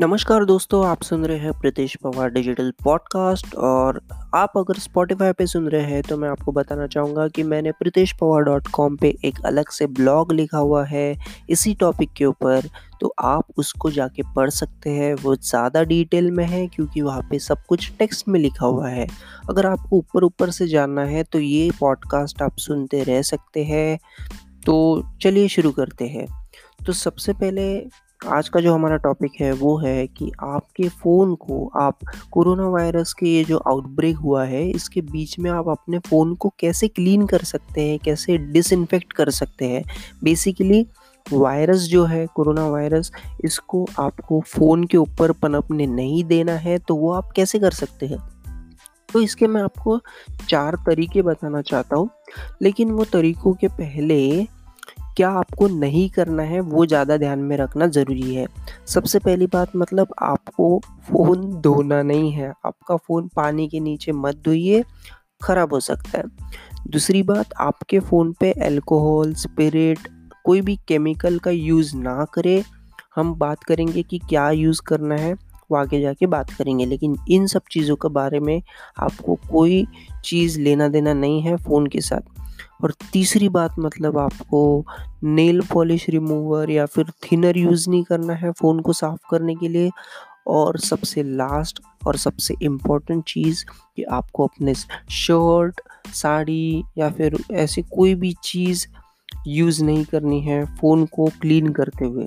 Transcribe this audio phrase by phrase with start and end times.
[0.00, 4.00] नमस्कार दोस्तों, आप सुन रहे हैं प्रीतेश पवार डिजिटल पॉडकास्ट और
[4.34, 8.12] आप अगर स्पॉटिफाई पे सुन रहे हैं तो मैं आपको बताना चाहूँगा कि मैंने प्रीतेश
[8.20, 11.16] पवार डॉट कॉम पर एक अलग से ब्लॉग लिखा हुआ है
[11.50, 12.68] इसी टॉपिक के ऊपर।
[13.00, 17.38] तो आप उसको जाके पढ़ सकते हैं, वो ज़्यादा डिटेल में है क्योंकि वहाँ पे
[17.38, 19.06] सब कुछ टेक्स्ट में लिखा हुआ है।
[19.50, 23.98] अगर आपको ऊपर ऊपर से जानना है तो ये पॉडकास्ट आप सुनते रह सकते हैं।
[24.66, 26.26] तो चलिए शुरू करते हैं।
[26.86, 27.68] तो सबसे पहले
[28.28, 31.98] आज का जो हमारा टॉपिक है, वो है कि आपके फ़ोन को आप
[32.30, 36.48] कोरोना वायरस के ये जो आउटब्रेक हुआ है, इसके बीच में आप अपने फ़ोन को
[36.58, 39.82] कैसे क्लीन कर सकते हैं, कैसे डिसइनफेक्ट कर सकते हैं?
[40.24, 40.86] बेसिकली
[41.26, 43.10] वायरस जो है कोरोना वायरस
[43.44, 48.06] इसको आपको फ़ोन के ऊपर पनपने नहीं देना है तो वो आप कैसे कर सकते
[48.06, 48.18] हैं?
[49.08, 50.00] तो इसके मैं आपको
[50.48, 52.08] चार तरीके बताना चाहता हूँ,
[52.62, 54.46] लेकिन वो तरीकों के पहले
[55.20, 58.46] क्या आपको नहीं करना है, वो ज़्यादा ध्यान में रखना ज़रूरी है।
[58.86, 64.36] सबसे पहली बात मतलब आपको फ़ोन धोना नहीं है। आपका फ़ोन पानी के नीचे मत
[64.36, 64.84] धोइए,
[65.42, 66.24] ख़राब हो सकता है।
[66.90, 69.98] दूसरी बात, आपके फ़ोन पे अल्कोहल स्पिरिट
[70.44, 72.64] कोई भी केमिकल का यूज़ ना करें।
[73.16, 75.32] हम बात करेंगे कि क्या यूज़ करना है,
[75.70, 78.62] वो आगे जाके बात करेंगे। लेकिन इन सब चीज़ों के बारे में
[78.98, 79.86] आपको कोई
[80.24, 82.39] चीज़ लेना देना नहीं है फ़ोन के साथ।
[82.84, 84.86] और तीसरी बात मतलब आपको
[85.24, 89.68] नेल पॉलिश रिमूवर या फिर थिनर यूज़ नहीं करना है फ़ोन को साफ़ करने के
[89.68, 89.90] लिए।
[90.46, 93.64] और सबसे लास्ट और सबसे इंपॉर्टेंट चीज़
[93.96, 95.80] कि आपको अपने शर्ट
[96.14, 98.86] साड़ी या फिर ऐसी कोई भी चीज़
[99.46, 102.26] यूज़ नहीं करनी है फ़ोन को क्लीन करते हुए।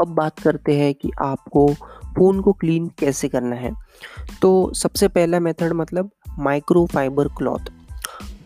[0.00, 1.74] अब बात करते हैं कि आपको
[2.16, 3.72] फ़ोन को क्लीन कैसे करना है।
[4.42, 7.72] तो सबसे पहला मेथड मतलब microfibre cloth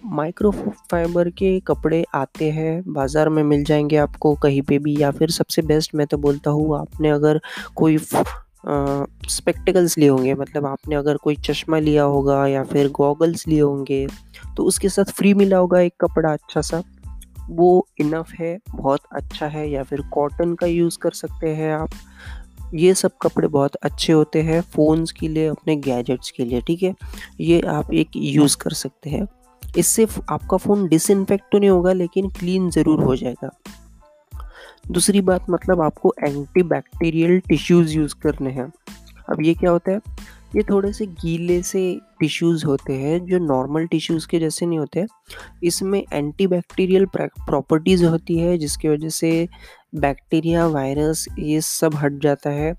[0.04, 0.50] micro
[0.90, 5.30] fibre के कपड़े आते हैं, बाज़ार में मिल जाएँगे आपको कहीं पे भी, या फिर
[5.30, 7.40] सबसे बेस्ट मैं तो बोलता हूँ, आपने अगर
[7.76, 13.60] कोई स्पेक्टिकल्स लिए होंगे मतलब आपने अगर कोई चश्मा लिया होगा या फिर गॉगल्स लिए
[13.60, 14.06] होंगे
[14.56, 16.82] तो उसके साथ फ्री मिला होगा एक कपड़ा अच्छा सा।
[17.50, 21.90] वो इनफ है, बहुत अच्छा है, या फिर कॉटन का यूज़ कर सकते हैं आप।
[22.74, 26.82] ये सब कपड़े बहुत अच्छे होते हैं फ़ोन्स के लिए, अपने गैजेट्स के लिए, ठीक
[26.82, 26.94] है?
[27.40, 29.26] ये आप एक यूज़ कर सकते हैं।
[29.76, 33.50] इससे आपका फ़ोन डिसइनफेक्ट तो नहीं होगा, लेकिन क्लीन ज़रूर हो जाएगा।
[34.90, 38.72] दूसरी बात मतलब आपको एंटी बैक्टीरियल टिश्यूज़ यूज़ करने हैं।
[39.30, 40.00] अब ये क्या होता है?
[40.56, 45.06] ये थोड़े से गीले से टिश्यूज़ होते हैं, जो नॉर्मल टिश्यूज़ के जैसे नहीं होते।
[45.62, 49.48] इसमें एंटी बैक्टीरियल प्रॉपर्टीज़ होती है, जिसकी वजह से
[49.94, 52.74] बैक्टीरिया वायरस ये सब हट जाता है।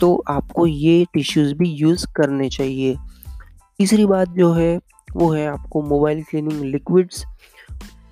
[0.00, 2.96] तो आपको ये टिश्यूज़ भी यूज़ करने चाहिए।
[3.78, 4.78] तीसरी बात जो है
[5.16, 7.24] वो है आपको मोबाइल क्लीनिंग लिक्विड्स।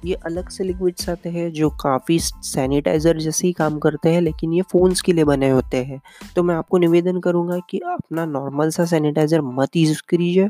[0.04, 4.52] ये अलग से लिक्विड्स आते हैं जो काफ़ी सैनिटाइज़र जैसे ही काम करते हैं, लेकिन
[4.52, 6.00] ये फ़ोन्स के लिए बने होते हैं।
[6.36, 10.48] तो मैं आपको निवेदन करूँगा कि अपना नॉर्मल सा सैनिटाइज़र मत यूज़ करिए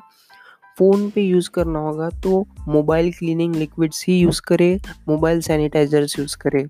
[0.79, 6.37] फ़ोन पे यूज़ करना होगा तो मोबाइल क्लीनिंग लिक्विड्स ही यूज़ करें, मोबाइल सैनिटाइज़र्स यूज़
[6.39, 6.65] करें।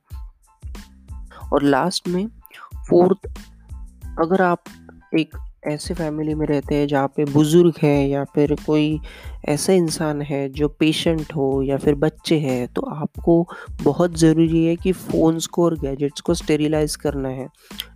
[1.44, 2.26] और लास्ट में
[2.88, 3.26] फोर्थ,
[4.18, 4.62] अगर आप
[5.14, 8.98] एक ऐसे फैमिली में रहते हैं जहाँ पे बुज़ुर्ग है या फिर कोई
[9.48, 13.46] ऐसा इंसान है जो पेशेंट हो या फिर बच्चे हैं तो आपको
[13.82, 17.48] बहुत ज़रूरी है कि फ़ोन्स को और गैजेट्स को स्टेरिलाइज करना है।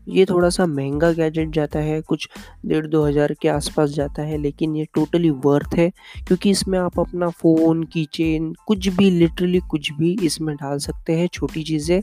[0.08, 2.28] ये थोड़ा सा महँगा गैजेट जाता है, कुछ
[2.66, 5.90] डेढ़ दो हज़ार के आसपास जाता है, लेकिन ये टोटली वर्थ है,
[6.28, 11.12] क्योंकि इसमें आप अपना फ़ोन की चेन कुछ भी लिटरली कुछ भी इसमें डाल सकते
[11.12, 12.02] हैं, छोटी चीज़ें,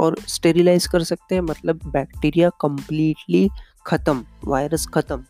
[0.00, 3.48] और स्टेरिलाइज कर सकते हैं मतलब बैक्टीरिया कम्प्लीटली
[3.86, 5.24] ख़त्म वायरस ख़त्म।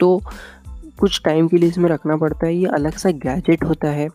[0.00, 0.22] तो
[1.00, 4.08] कुछ टाइम के लिए इसमें रखना पड़ता है, ये अलग सा गैजेट होता है।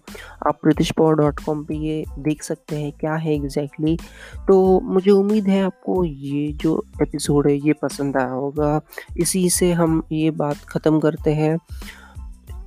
[0.48, 4.48] आप प्रीतिश पॉवर डॉट कॉम पर ये देख सकते हैं क्या है एग्जैक्टली exactly.
[4.48, 8.82] तो मुझे उम्मीद है आपको ये जो एपिसोड है, ये पसंद आया होगा।
[9.18, 11.58] इसी से हम ये बात ख़त्म करते हैं।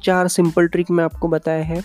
[0.02, 1.82] चार सिंपल ट्रिक मैं आपको बताया है।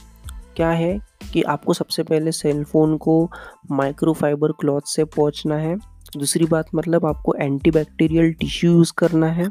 [0.56, 1.00] क्या है
[1.34, 3.32] कि आपको सबसे पहले सेलफोन को
[3.72, 9.50] माइक्रोफाइबर क्लॉथ से पहुँचना है। दूसरी बात मतलब आपको एंटीबैक्टीरियल टिश्यू यूज़ करना है।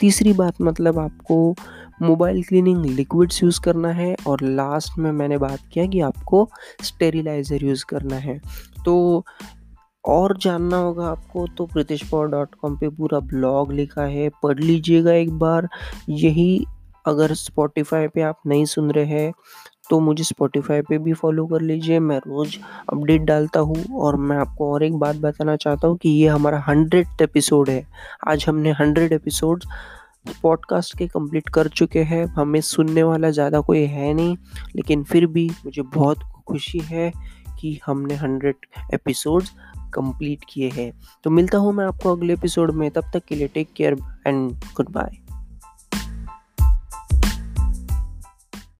[0.00, 1.54] तीसरी बात मतलब आपको
[2.02, 6.50] मोबाइल क्लीनिंग लिक्विड्स यूज़ करना है। और लास्ट में मैंने बात किया कि आपको
[6.82, 8.40] स्टेरिलाइज़र यूज़ करना है।
[8.84, 9.24] तो
[10.04, 14.58] और जानना होगा आपको तो प्रीतिश पॉवर डॉट कॉम पर पूरा ब्लॉग लिखा है। पढ़
[14.58, 15.68] लीजिएगा एक बार।
[16.08, 16.64] यही
[17.06, 19.32] अगर स्पॉटिफाई पे आप नहीं सुन रहे हैं
[19.90, 22.56] तो मुझे स्पॉटिफाई पे भी फॉलो कर लीजिए। मैं रोज़
[22.92, 26.58] अपडेट डालता हूँ और मैं आपको और एक बात बताना चाहता हूँ कि ये हमारा
[26.68, 27.86] हंड्रेड एपिसोड है।
[28.28, 29.64] आज हमने हंड्रेड एपिसोड
[30.42, 34.36] पॉडकास्ट के कंप्लीट कर चुके हैं। हमें सुनने वाला ज़्यादा कोई है नहीं,
[34.76, 36.18] लेकिन फिर भी मुझे बहुत
[36.48, 37.10] खुशी है
[37.60, 39.52] कि हमने हंड्रेड एपिसोड्स
[39.94, 40.92] कंप्लीट किए हैं।
[41.24, 43.96] तो मिलता हूँ मैं आपको अगले एपिसोड में। तब तक के लिए take care
[44.26, 45.18] and good bye